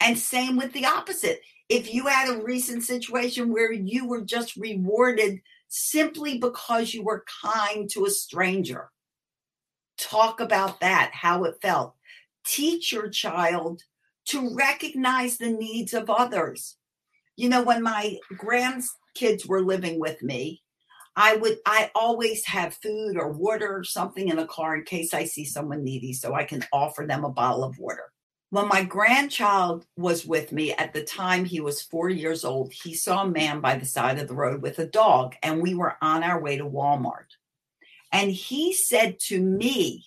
And 0.00 0.18
same 0.18 0.56
with 0.56 0.72
the 0.72 0.86
opposite 0.86 1.40
if 1.68 1.92
you 1.92 2.06
had 2.06 2.28
a 2.28 2.42
recent 2.42 2.82
situation 2.82 3.52
where 3.52 3.72
you 3.72 4.06
were 4.06 4.22
just 4.22 4.56
rewarded 4.56 5.40
simply 5.68 6.38
because 6.38 6.92
you 6.92 7.02
were 7.02 7.24
kind 7.42 7.88
to 7.90 8.04
a 8.04 8.10
stranger, 8.10 8.90
talk 9.98 10.40
about 10.40 10.80
that, 10.80 11.10
how 11.12 11.44
it 11.44 11.56
felt. 11.62 11.94
Teach 12.46 12.92
your 12.92 13.08
child 13.08 13.82
to 14.26 14.54
recognize 14.54 15.38
the 15.38 15.50
needs 15.50 15.94
of 15.94 16.10
others. 16.10 16.76
You 17.36 17.48
know, 17.48 17.62
when 17.62 17.82
my 17.82 18.18
grandkids 18.34 19.46
were 19.46 19.62
living 19.62 19.98
with 19.98 20.22
me, 20.22 20.62
I 21.16 21.36
would 21.36 21.58
I 21.64 21.90
always 21.94 22.44
have 22.46 22.74
food 22.74 23.16
or 23.16 23.32
water 23.32 23.78
or 23.78 23.84
something 23.84 24.28
in 24.28 24.36
the 24.36 24.46
car 24.46 24.76
in 24.76 24.84
case 24.84 25.14
I 25.14 25.24
see 25.24 25.44
someone 25.44 25.84
needy 25.84 26.12
so 26.12 26.34
I 26.34 26.44
can 26.44 26.64
offer 26.72 27.06
them 27.06 27.24
a 27.24 27.30
bottle 27.30 27.64
of 27.64 27.78
water. 27.78 28.13
When 28.54 28.68
my 28.68 28.84
grandchild 28.84 29.84
was 29.96 30.24
with 30.24 30.52
me 30.52 30.72
at 30.74 30.92
the 30.92 31.02
time 31.02 31.44
he 31.44 31.58
was 31.58 31.82
four 31.82 32.08
years 32.08 32.44
old, 32.44 32.72
he 32.72 32.94
saw 32.94 33.24
a 33.24 33.28
man 33.28 33.60
by 33.60 33.76
the 33.76 33.84
side 33.84 34.20
of 34.20 34.28
the 34.28 34.34
road 34.36 34.62
with 34.62 34.78
a 34.78 34.86
dog, 34.86 35.34
and 35.42 35.60
we 35.60 35.74
were 35.74 35.96
on 36.00 36.22
our 36.22 36.40
way 36.40 36.56
to 36.58 36.64
Walmart. 36.64 37.34
And 38.12 38.30
he 38.30 38.72
said 38.72 39.18
to 39.26 39.40
me, 39.40 40.04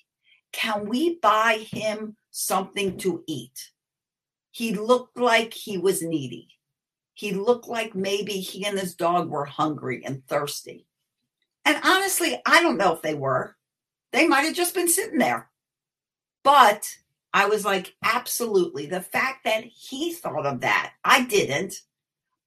Can 0.53 0.87
we 0.87 1.19
buy 1.21 1.65
him 1.69 2.15
something 2.31 2.97
to 2.99 3.21
eat? 3.27 3.71
He 4.51 4.73
looked 4.73 5.17
like 5.19 5.53
he 5.53 5.77
was 5.77 6.01
needy. 6.01 6.47
He 7.15 7.33
looked 7.33 7.67
like 7.67 7.95
maybe 7.95 8.39
he 8.39 8.65
and 8.65 8.79
his 8.79 8.95
dog 8.95 9.27
were 9.29 9.43
hungry 9.43 10.03
and 10.05 10.25
thirsty. 10.25 10.87
And 11.65 11.81
honestly, 11.83 12.41
I 12.45 12.61
don't 12.61 12.77
know 12.77 12.93
if 12.93 13.01
they 13.01 13.13
were. 13.13 13.57
They 14.13 14.25
might 14.25 14.45
have 14.45 14.55
just 14.55 14.73
been 14.73 14.87
sitting 14.87 15.19
there. 15.19 15.49
But 16.45 16.87
I 17.37 17.45
was 17.45 17.63
like, 17.63 17.93
absolutely. 18.03 18.87
The 18.87 18.99
fact 18.99 19.43
that 19.43 19.63
he 19.63 20.11
thought 20.11 20.47
of 20.47 20.61
that, 20.61 20.93
I 21.03 21.23
didn't, 21.25 21.75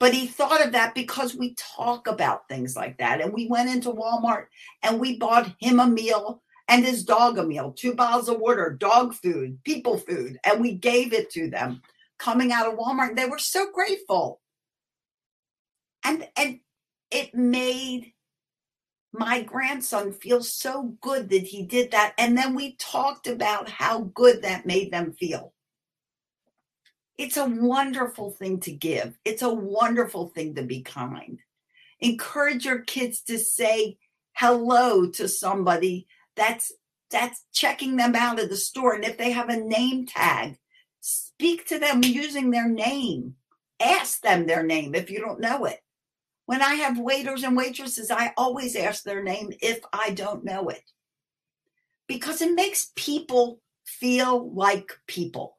but 0.00 0.12
he 0.12 0.26
thought 0.26 0.66
of 0.66 0.72
that 0.72 0.96
because 0.96 1.32
we 1.32 1.54
talk 1.54 2.08
about 2.08 2.48
things 2.48 2.74
like 2.74 2.98
that. 2.98 3.20
And 3.20 3.32
we 3.32 3.46
went 3.46 3.70
into 3.70 3.92
Walmart 3.92 4.46
and 4.82 4.98
we 4.98 5.16
bought 5.16 5.54
him 5.60 5.78
a 5.78 5.86
meal 5.86 6.42
and 6.66 6.84
his 6.84 7.04
dog 7.04 7.38
a 7.38 7.44
meal, 7.44 7.70
two 7.70 7.94
bottles 7.94 8.28
of 8.28 8.40
water, 8.40 8.76
dog 8.80 9.14
food, 9.14 9.62
people 9.62 9.96
food, 9.96 10.40
and 10.42 10.60
we 10.60 10.72
gave 10.72 11.12
it 11.12 11.30
to 11.30 11.48
them 11.48 11.82
coming 12.18 12.50
out 12.50 12.66
of 12.66 12.76
Walmart. 12.76 13.14
They 13.14 13.26
were 13.26 13.38
so 13.38 13.70
grateful. 13.70 14.40
And 16.04 16.26
and 16.36 16.58
it 17.12 17.32
made 17.32 18.12
my 19.12 19.42
grandson 19.42 20.12
feels 20.12 20.52
so 20.52 20.96
good 21.00 21.30
that 21.30 21.42
he 21.42 21.64
did 21.64 21.90
that. 21.90 22.14
And 22.16 22.36
then 22.36 22.54
we 22.54 22.76
talked 22.76 23.26
about 23.26 23.68
how 23.68 24.02
good 24.14 24.42
that 24.42 24.66
made 24.66 24.92
them 24.92 25.12
feel. 25.12 25.52
It's 27.18 27.36
a 27.36 27.44
wonderful 27.44 28.30
thing 28.30 28.60
to 28.60 28.72
give, 28.72 29.18
it's 29.24 29.42
a 29.42 29.52
wonderful 29.52 30.28
thing 30.28 30.54
to 30.54 30.62
be 30.62 30.82
kind. 30.82 31.40
Encourage 32.00 32.64
your 32.64 32.78
kids 32.78 33.20
to 33.22 33.38
say 33.38 33.98
hello 34.32 35.06
to 35.10 35.28
somebody 35.28 36.06
that's 36.34 36.72
that's 37.10 37.44
checking 37.52 37.96
them 37.96 38.14
out 38.14 38.38
at 38.38 38.48
the 38.48 38.56
store 38.56 38.94
and 38.94 39.04
if 39.04 39.18
they 39.18 39.32
have 39.32 39.48
a 39.48 39.56
name 39.56 40.06
tag 40.06 40.56
speak 41.00 41.66
to 41.66 41.78
them 41.78 42.02
using 42.04 42.50
their 42.50 42.68
name 42.68 43.34
ask 43.80 44.20
them 44.22 44.46
their 44.46 44.62
name 44.62 44.94
if 44.94 45.10
you 45.10 45.20
don't 45.20 45.40
know 45.40 45.64
it 45.64 45.80
when 46.50 46.62
I 46.62 46.74
have 46.74 46.98
waiters 46.98 47.44
and 47.44 47.56
waitresses, 47.56 48.10
I 48.10 48.32
always 48.36 48.74
ask 48.74 49.04
their 49.04 49.22
name 49.22 49.52
if 49.62 49.78
I 49.92 50.10
don't 50.10 50.42
know 50.42 50.68
it 50.68 50.82
because 52.08 52.42
it 52.42 52.52
makes 52.56 52.90
people 52.96 53.60
feel 53.84 54.52
like 54.52 54.90
people. 55.06 55.58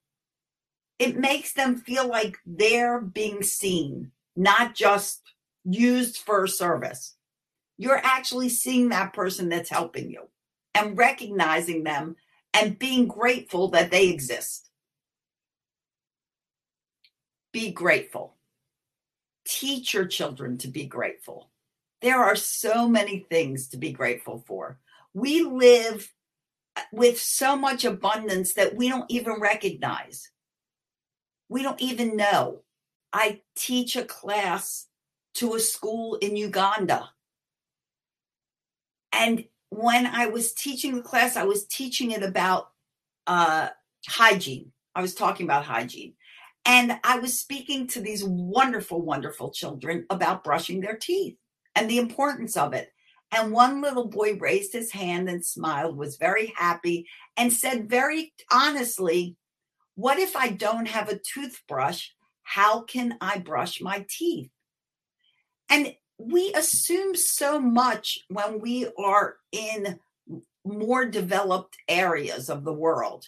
It 0.99 1.17
makes 1.17 1.53
them 1.53 1.77
feel 1.77 2.09
like 2.09 2.35
they're 2.45 2.99
being 2.99 3.41
seen, 3.41 4.11
not 4.35 4.75
just 4.75 5.21
used 5.63 6.17
for 6.17 6.45
service. 6.45 7.15
You're 7.77 8.01
actually 8.03 8.49
seeing 8.49 8.89
that 8.89 9.13
person 9.13 9.47
that's 9.47 9.69
helping 9.69 10.11
you 10.11 10.27
and 10.75 10.97
recognizing 10.97 11.85
them 11.85 12.17
and 12.53 12.77
being 12.77 13.07
grateful 13.07 13.69
that 13.69 13.91
they 13.91 14.09
exist. 14.09 14.69
Be 17.53 17.71
grateful 17.71 18.35
teach 19.45 19.93
your 19.93 20.05
children 20.05 20.57
to 20.59 20.67
be 20.67 20.85
grateful. 20.85 21.49
There 22.01 22.23
are 22.23 22.35
so 22.35 22.87
many 22.87 23.25
things 23.29 23.69
to 23.69 23.77
be 23.77 23.91
grateful 23.91 24.43
for. 24.47 24.79
We 25.13 25.43
live 25.43 26.11
uh, 26.75 26.81
with 26.91 27.19
so 27.19 27.55
much 27.55 27.85
abundance 27.85 28.53
that 28.53 28.75
we 28.75 28.89
don't 28.89 29.09
even 29.09 29.39
recognize. 29.39 30.31
We 31.49 31.63
don't 31.63 31.81
even 31.81 32.15
know. 32.15 32.61
I 33.13 33.41
teach 33.55 33.95
a 33.95 34.05
class 34.05 34.87
to 35.35 35.55
a 35.55 35.59
school 35.59 36.15
in 36.15 36.35
Uganda. 36.35 37.09
And 39.11 39.45
when 39.69 40.05
I 40.05 40.27
was 40.27 40.53
teaching 40.53 40.95
the 40.95 41.01
class, 41.01 41.35
I 41.35 41.43
was 41.43 41.65
teaching 41.65 42.11
it 42.11 42.23
about 42.23 42.71
uh, 43.27 43.69
hygiene. 44.07 44.71
I 44.95 45.01
was 45.01 45.15
talking 45.15 45.45
about 45.45 45.65
hygiene. 45.65 46.13
And 46.65 46.99
I 47.03 47.19
was 47.19 47.39
speaking 47.39 47.87
to 47.87 48.01
these 48.01 48.23
wonderful, 48.23 49.01
wonderful 49.01 49.51
children 49.51 50.05
about 50.09 50.43
brushing 50.43 50.81
their 50.81 50.97
teeth 50.97 51.37
and 51.75 51.89
the 51.89 51.97
importance 51.97 52.55
of 52.55 52.73
it. 52.73 52.91
And 53.31 53.51
one 53.51 53.81
little 53.81 54.07
boy 54.07 54.35
raised 54.35 54.73
his 54.73 54.91
hand 54.91 55.29
and 55.29 55.43
smiled, 55.43 55.97
was 55.97 56.17
very 56.17 56.53
happy, 56.57 57.07
and 57.37 57.51
said 57.51 57.89
very 57.89 58.33
honestly, 58.51 59.37
What 59.95 60.19
if 60.19 60.35
I 60.35 60.49
don't 60.49 60.87
have 60.87 61.09
a 61.09 61.19
toothbrush? 61.19 62.09
How 62.43 62.81
can 62.81 63.17
I 63.21 63.39
brush 63.39 63.81
my 63.81 64.05
teeth? 64.09 64.49
And 65.69 65.95
we 66.17 66.53
assume 66.53 67.15
so 67.15 67.59
much 67.59 68.19
when 68.27 68.59
we 68.59 68.87
are 68.97 69.37
in 69.51 69.99
more 70.65 71.05
developed 71.05 71.77
areas 71.87 72.49
of 72.49 72.63
the 72.63 72.73
world. 72.73 73.25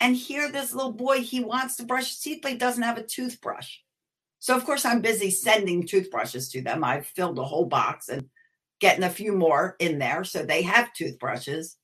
And 0.00 0.16
here, 0.16 0.50
this 0.50 0.72
little 0.74 0.92
boy, 0.92 1.20
he 1.20 1.40
wants 1.44 1.76
to 1.76 1.84
brush 1.84 2.08
his 2.08 2.20
teeth, 2.20 2.40
but 2.42 2.52
he 2.52 2.58
doesn't 2.58 2.82
have 2.82 2.98
a 2.98 3.02
toothbrush. 3.02 3.76
So, 4.38 4.56
of 4.56 4.64
course, 4.64 4.84
I'm 4.86 5.02
busy 5.02 5.30
sending 5.30 5.86
toothbrushes 5.86 6.50
to 6.50 6.62
them. 6.62 6.82
I've 6.82 7.06
filled 7.06 7.38
a 7.38 7.44
whole 7.44 7.66
box 7.66 8.08
and 8.08 8.28
getting 8.80 9.04
a 9.04 9.10
few 9.10 9.32
more 9.32 9.76
in 9.78 9.98
there. 9.98 10.24
So 10.24 10.42
they 10.44 10.62
have 10.62 10.92
toothbrushes. 10.94 11.76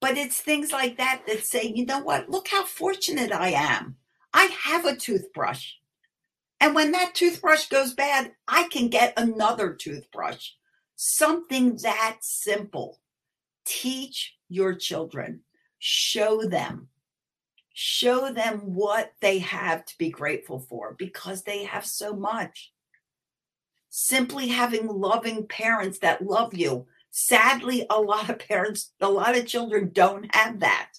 But 0.00 0.18
it's 0.18 0.40
things 0.40 0.72
like 0.72 0.98
that 0.98 1.22
that 1.26 1.44
say, 1.44 1.72
you 1.74 1.86
know 1.86 2.00
what? 2.00 2.28
Look 2.28 2.48
how 2.48 2.64
fortunate 2.64 3.32
I 3.32 3.50
am. 3.50 3.96
I 4.34 4.44
have 4.64 4.84
a 4.84 4.96
toothbrush. 4.96 5.72
And 6.60 6.74
when 6.74 6.92
that 6.92 7.14
toothbrush 7.14 7.68
goes 7.68 7.94
bad, 7.94 8.32
I 8.48 8.68
can 8.68 8.88
get 8.88 9.14
another 9.16 9.72
toothbrush. 9.72 10.50
Something 10.96 11.78
that 11.82 12.18
simple. 12.20 13.00
Teach 13.64 14.36
your 14.48 14.74
children, 14.74 15.40
show 15.86 16.42
them, 16.42 16.88
show 17.74 18.32
them 18.32 18.74
what 18.74 19.12
they 19.20 19.38
have 19.40 19.84
to 19.84 19.98
be 19.98 20.08
grateful 20.08 20.58
for 20.58 20.94
because 20.98 21.42
they 21.42 21.64
have 21.64 21.84
so 21.84 22.14
much. 22.14 22.72
Simply 23.90 24.48
having 24.48 24.88
loving 24.88 25.46
parents 25.46 25.98
that 25.98 26.24
love 26.24 26.54
you. 26.54 26.86
Sadly, 27.10 27.84
a 27.90 28.00
lot 28.00 28.30
of 28.30 28.38
parents, 28.38 28.92
a 28.98 29.10
lot 29.10 29.36
of 29.36 29.46
children 29.46 29.90
don't 29.92 30.34
have 30.34 30.60
that. 30.60 30.92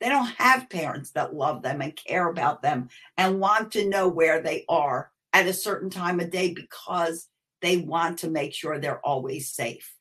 They 0.00 0.08
don't 0.08 0.34
have 0.38 0.68
parents 0.68 1.12
that 1.12 1.32
love 1.32 1.62
them 1.62 1.80
and 1.80 1.94
care 1.94 2.28
about 2.28 2.62
them 2.62 2.88
and 3.16 3.38
want 3.38 3.70
to 3.72 3.88
know 3.88 4.08
where 4.08 4.42
they 4.42 4.64
are 4.68 5.12
at 5.32 5.46
a 5.46 5.52
certain 5.52 5.88
time 5.88 6.18
of 6.18 6.30
day 6.30 6.52
because 6.52 7.28
they 7.62 7.76
want 7.76 8.18
to 8.18 8.30
make 8.30 8.54
sure 8.54 8.80
they're 8.80 9.06
always 9.06 9.52
safe. 9.52 9.94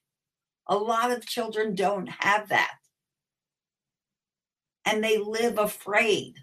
A 0.66 0.76
lot 0.76 1.12
of 1.12 1.28
children 1.28 1.76
don't 1.76 2.10
have 2.10 2.50
that. 2.50 2.72
And 4.86 5.04
they 5.04 5.18
live 5.18 5.58
afraid. 5.58 6.36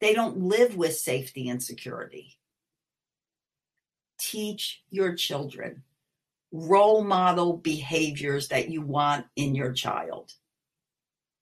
They 0.00 0.14
don't 0.14 0.38
live 0.38 0.76
with 0.76 0.96
safety 0.96 1.48
and 1.48 1.62
security. 1.62 2.38
Teach 4.18 4.82
your 4.90 5.14
children 5.14 5.82
role 6.52 7.04
model 7.04 7.56
behaviors 7.56 8.48
that 8.48 8.70
you 8.70 8.80
want 8.80 9.26
in 9.36 9.54
your 9.54 9.72
child. 9.72 10.32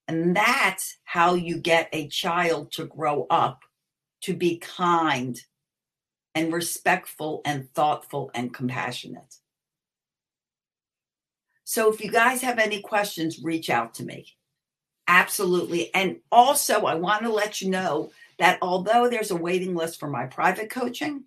And 0.09 0.37
that's 0.37 0.99
how 1.05 1.35
you 1.35 1.59
get 1.59 1.89
a 1.93 2.09
child 2.09 2.73
to 2.73 2.87
grow 2.87 3.27
up 3.31 3.63
to 4.23 4.35
be 4.35 4.59
kind 4.59 5.41
and 6.35 6.53
respectful 6.53 7.41
and 7.45 7.73
thoughtful 7.75 8.31
and 8.35 8.53
compassionate. 8.53 9.37
So 11.65 11.93
if 11.93 12.01
you 12.01 12.11
guys 12.11 12.43
have 12.43 12.59
any 12.59 12.81
questions, 12.81 13.43
reach 13.43 13.71
out 13.71 13.95
to 13.95 14.05
me. 14.05 14.37
Absolutely. 15.09 15.95
And 15.95 16.19
also, 16.33 16.83
I 16.83 16.95
want 16.97 17.23
to 17.23 17.33
let 17.33 17.61
you 17.61 17.71
know 17.71 18.11
that 18.39 18.59
although 18.61 19.09
there's 19.09 19.31
a 19.31 19.37
waiting 19.37 19.75
list 19.75 20.01
for 20.01 20.09
my 20.09 20.27
private 20.27 20.69
coaching, 20.71 21.25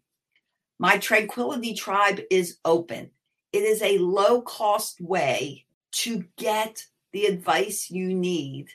my 0.77 0.97
Tranquility 0.97 1.73
Tribe 1.73 2.21
is 2.29 2.57
open. 2.65 3.11
It 3.51 3.63
is 3.63 3.81
a 3.81 3.97
low 3.97 4.41
cost 4.41 5.01
way 5.01 5.65
to 5.91 6.23
get 6.37 6.85
the 7.13 7.25
advice 7.25 7.89
you 7.89 8.13
need 8.13 8.67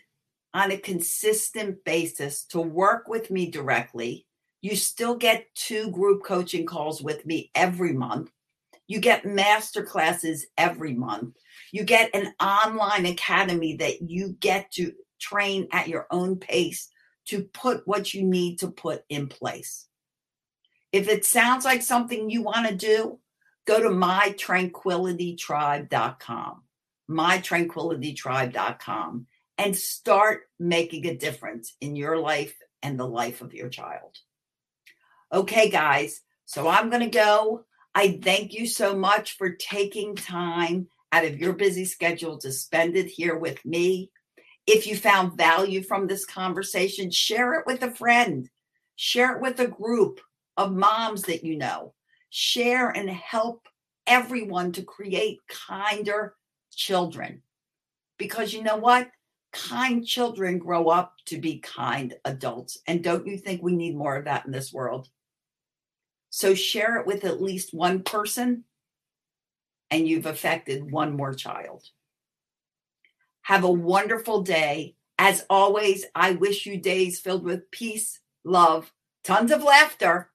on 0.52 0.70
a 0.70 0.78
consistent 0.78 1.84
basis 1.84 2.44
to 2.46 2.60
work 2.60 3.08
with 3.08 3.30
me 3.30 3.50
directly. 3.50 4.26
You 4.62 4.76
still 4.76 5.16
get 5.16 5.54
two 5.54 5.90
group 5.90 6.24
coaching 6.24 6.66
calls 6.66 7.02
with 7.02 7.26
me 7.26 7.50
every 7.54 7.92
month. 7.92 8.30
You 8.86 9.00
get 9.00 9.24
master 9.24 9.82
classes 9.82 10.44
every 10.58 10.92
month. 10.94 11.36
You 11.72 11.84
get 11.84 12.14
an 12.14 12.34
online 12.40 13.06
academy 13.06 13.76
that 13.76 14.02
you 14.02 14.36
get 14.40 14.70
to 14.72 14.92
train 15.20 15.68
at 15.72 15.88
your 15.88 16.06
own 16.10 16.36
pace 16.36 16.90
to 17.26 17.44
put 17.44 17.86
what 17.86 18.12
you 18.12 18.22
need 18.22 18.58
to 18.58 18.68
put 18.68 19.04
in 19.08 19.28
place. 19.28 19.86
If 20.92 21.08
it 21.08 21.24
sounds 21.24 21.64
like 21.64 21.80
something 21.82 22.28
you 22.28 22.42
want 22.42 22.68
to 22.68 22.74
do, 22.74 23.18
go 23.66 23.80
to 23.80 23.88
mytranquilitytribe.com 23.88 26.64
mytranquilitytribe.com 27.10 29.26
and 29.58 29.76
start 29.76 30.40
making 30.58 31.06
a 31.06 31.16
difference 31.16 31.76
in 31.80 31.94
your 31.96 32.18
life 32.18 32.54
and 32.82 32.98
the 32.98 33.06
life 33.06 33.40
of 33.40 33.54
your 33.54 33.68
child. 33.68 34.18
Okay, 35.32 35.70
guys, 35.70 36.22
so 36.44 36.66
I'm 36.68 36.90
going 36.90 37.02
to 37.02 37.10
go. 37.10 37.64
I 37.94 38.18
thank 38.22 38.52
you 38.52 38.66
so 38.66 38.96
much 38.96 39.36
for 39.36 39.50
taking 39.50 40.16
time 40.16 40.88
out 41.12 41.24
of 41.24 41.38
your 41.38 41.52
busy 41.52 41.84
schedule 41.84 42.38
to 42.38 42.50
spend 42.50 42.96
it 42.96 43.06
here 43.06 43.36
with 43.36 43.64
me. 43.64 44.10
If 44.66 44.86
you 44.86 44.96
found 44.96 45.36
value 45.36 45.82
from 45.82 46.06
this 46.06 46.24
conversation, 46.24 47.10
share 47.10 47.54
it 47.54 47.66
with 47.66 47.82
a 47.82 47.94
friend, 47.94 48.48
share 48.96 49.36
it 49.36 49.42
with 49.42 49.60
a 49.60 49.68
group 49.68 50.20
of 50.56 50.72
moms 50.72 51.22
that 51.22 51.44
you 51.44 51.56
know. 51.56 51.94
Share 52.30 52.88
and 52.88 53.08
help 53.08 53.68
everyone 54.08 54.72
to 54.72 54.82
create 54.82 55.38
kinder 55.48 56.34
children. 56.74 57.42
Because 58.18 58.52
you 58.52 58.64
know 58.64 58.76
what? 58.76 59.08
Kind 59.52 60.04
children 60.04 60.58
grow 60.58 60.88
up 60.88 61.14
to 61.26 61.38
be 61.38 61.60
kind 61.60 62.14
adults. 62.24 62.78
And 62.88 63.04
don't 63.04 63.26
you 63.26 63.38
think 63.38 63.62
we 63.62 63.76
need 63.76 63.96
more 63.96 64.16
of 64.16 64.24
that 64.24 64.46
in 64.46 64.52
this 64.52 64.72
world? 64.72 65.08
So 66.36 66.56
share 66.56 66.96
it 66.96 67.06
with 67.06 67.24
at 67.24 67.40
least 67.40 67.72
one 67.72 68.02
person, 68.02 68.64
and 69.88 70.08
you've 70.08 70.26
affected 70.26 70.90
one 70.90 71.16
more 71.16 71.32
child. 71.32 71.84
Have 73.42 73.62
a 73.62 73.70
wonderful 73.70 74.42
day. 74.42 74.96
As 75.16 75.46
always, 75.48 76.04
I 76.12 76.32
wish 76.32 76.66
you 76.66 76.76
days 76.76 77.20
filled 77.20 77.44
with 77.44 77.70
peace, 77.70 78.18
love, 78.42 78.92
tons 79.22 79.52
of 79.52 79.62
laughter. 79.62 80.32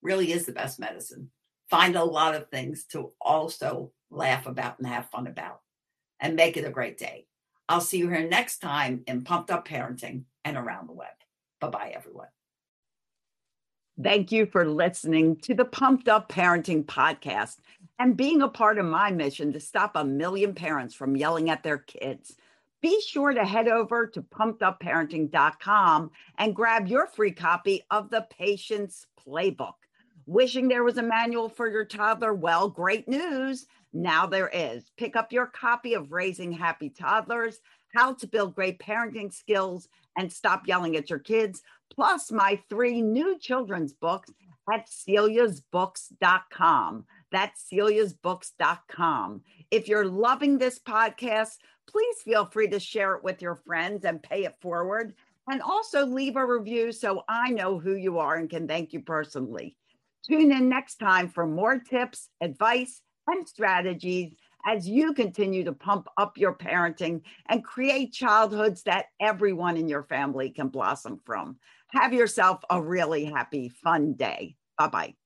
Really 0.00 0.32
is 0.32 0.46
the 0.46 0.52
best 0.52 0.80
medicine. 0.80 1.28
Find 1.68 1.94
a 1.94 2.04
lot 2.04 2.34
of 2.34 2.48
things 2.48 2.84
to 2.92 3.12
also 3.20 3.92
laugh 4.10 4.46
about 4.46 4.78
and 4.78 4.86
have 4.86 5.10
fun 5.10 5.26
about 5.26 5.60
and 6.20 6.36
make 6.36 6.56
it 6.56 6.64
a 6.64 6.70
great 6.70 6.96
day. 6.96 7.26
I'll 7.68 7.82
see 7.82 7.98
you 7.98 8.08
here 8.08 8.26
next 8.26 8.60
time 8.60 9.02
in 9.06 9.24
Pumped 9.24 9.50
Up 9.50 9.68
Parenting 9.68 10.22
and 10.42 10.56
around 10.56 10.88
the 10.88 10.94
web. 10.94 11.08
Bye 11.60 11.68
bye, 11.68 11.92
everyone. 11.94 12.28
Thank 14.02 14.32
you 14.32 14.46
for 14.46 14.66
listening 14.66 15.36
to 15.42 15.54
the 15.54 15.64
Pumped 15.64 16.08
Up 16.08 16.28
Parenting 16.28 16.84
Podcast 16.84 17.58
and 18.00 18.16
being 18.16 18.42
a 18.42 18.48
part 18.48 18.78
of 18.78 18.86
my 18.86 19.12
mission 19.12 19.52
to 19.52 19.60
stop 19.60 19.92
a 19.94 20.04
million 20.04 20.52
parents 20.52 20.96
from 20.96 21.16
yelling 21.16 21.48
at 21.48 21.62
their 21.62 21.78
kids. 21.78 22.36
Be 22.82 23.00
sure 23.06 23.32
to 23.32 23.44
head 23.44 23.68
over 23.68 24.08
to 24.08 24.20
pumpedupparenting.com 24.20 26.10
and 26.38 26.56
grab 26.56 26.88
your 26.88 27.06
free 27.06 27.30
copy 27.30 27.84
of 27.92 28.10
the 28.10 28.26
Patience 28.36 29.06
Playbook. 29.24 29.74
Wishing 30.26 30.66
there 30.66 30.82
was 30.82 30.98
a 30.98 31.02
manual 31.02 31.48
for 31.48 31.70
your 31.70 31.84
toddler? 31.84 32.34
Well, 32.34 32.68
great 32.68 33.06
news. 33.06 33.66
Now 33.92 34.26
there 34.26 34.50
is. 34.52 34.90
Pick 34.96 35.14
up 35.14 35.32
your 35.32 35.46
copy 35.46 35.94
of 35.94 36.10
Raising 36.10 36.50
Happy 36.50 36.90
Toddlers, 36.90 37.60
How 37.94 38.14
to 38.14 38.26
Build 38.26 38.56
Great 38.56 38.80
Parenting 38.80 39.32
Skills, 39.32 39.88
and 40.16 40.32
Stop 40.32 40.66
Yelling 40.66 40.96
at 40.96 41.10
Your 41.10 41.18
Kids, 41.18 41.62
plus 41.92 42.32
my 42.32 42.60
three 42.68 43.02
new 43.02 43.38
children's 43.38 43.92
books 43.92 44.30
at 44.72 44.88
celiasbooks.com. 44.88 47.04
That's 47.30 47.66
celiasbooks.com. 47.72 49.42
If 49.70 49.88
you're 49.88 50.06
loving 50.06 50.58
this 50.58 50.78
podcast, 50.78 51.56
please 51.86 52.22
feel 52.22 52.46
free 52.46 52.68
to 52.68 52.80
share 52.80 53.14
it 53.14 53.24
with 53.24 53.42
your 53.42 53.56
friends 53.56 54.04
and 54.04 54.22
pay 54.22 54.44
it 54.44 54.56
forward. 54.60 55.14
And 55.48 55.60
also 55.60 56.06
leave 56.06 56.36
a 56.36 56.46
review 56.46 56.90
so 56.90 57.22
I 57.28 57.50
know 57.50 57.78
who 57.78 57.96
you 57.96 58.18
are 58.18 58.36
and 58.36 58.48
can 58.48 58.66
thank 58.66 58.94
you 58.94 59.00
personally. 59.00 59.76
Tune 60.26 60.52
in 60.52 60.70
next 60.70 60.96
time 60.96 61.28
for 61.28 61.46
more 61.46 61.78
tips, 61.78 62.30
advice, 62.40 63.02
and 63.26 63.46
strategies 63.46 64.32
as 64.64 64.88
you 64.88 65.12
continue 65.12 65.64
to 65.64 65.72
pump 65.72 66.08
up 66.16 66.38
your 66.38 66.54
parenting 66.54 67.22
and 67.48 67.64
create 67.64 68.12
childhoods 68.12 68.82
that 68.84 69.06
everyone 69.20 69.76
in 69.76 69.88
your 69.88 70.04
family 70.04 70.50
can 70.50 70.68
blossom 70.68 71.20
from. 71.24 71.56
Have 71.88 72.12
yourself 72.12 72.62
a 72.70 72.80
really 72.80 73.24
happy, 73.24 73.68
fun 73.68 74.14
day. 74.14 74.56
Bye 74.78 74.88
bye. 74.88 75.23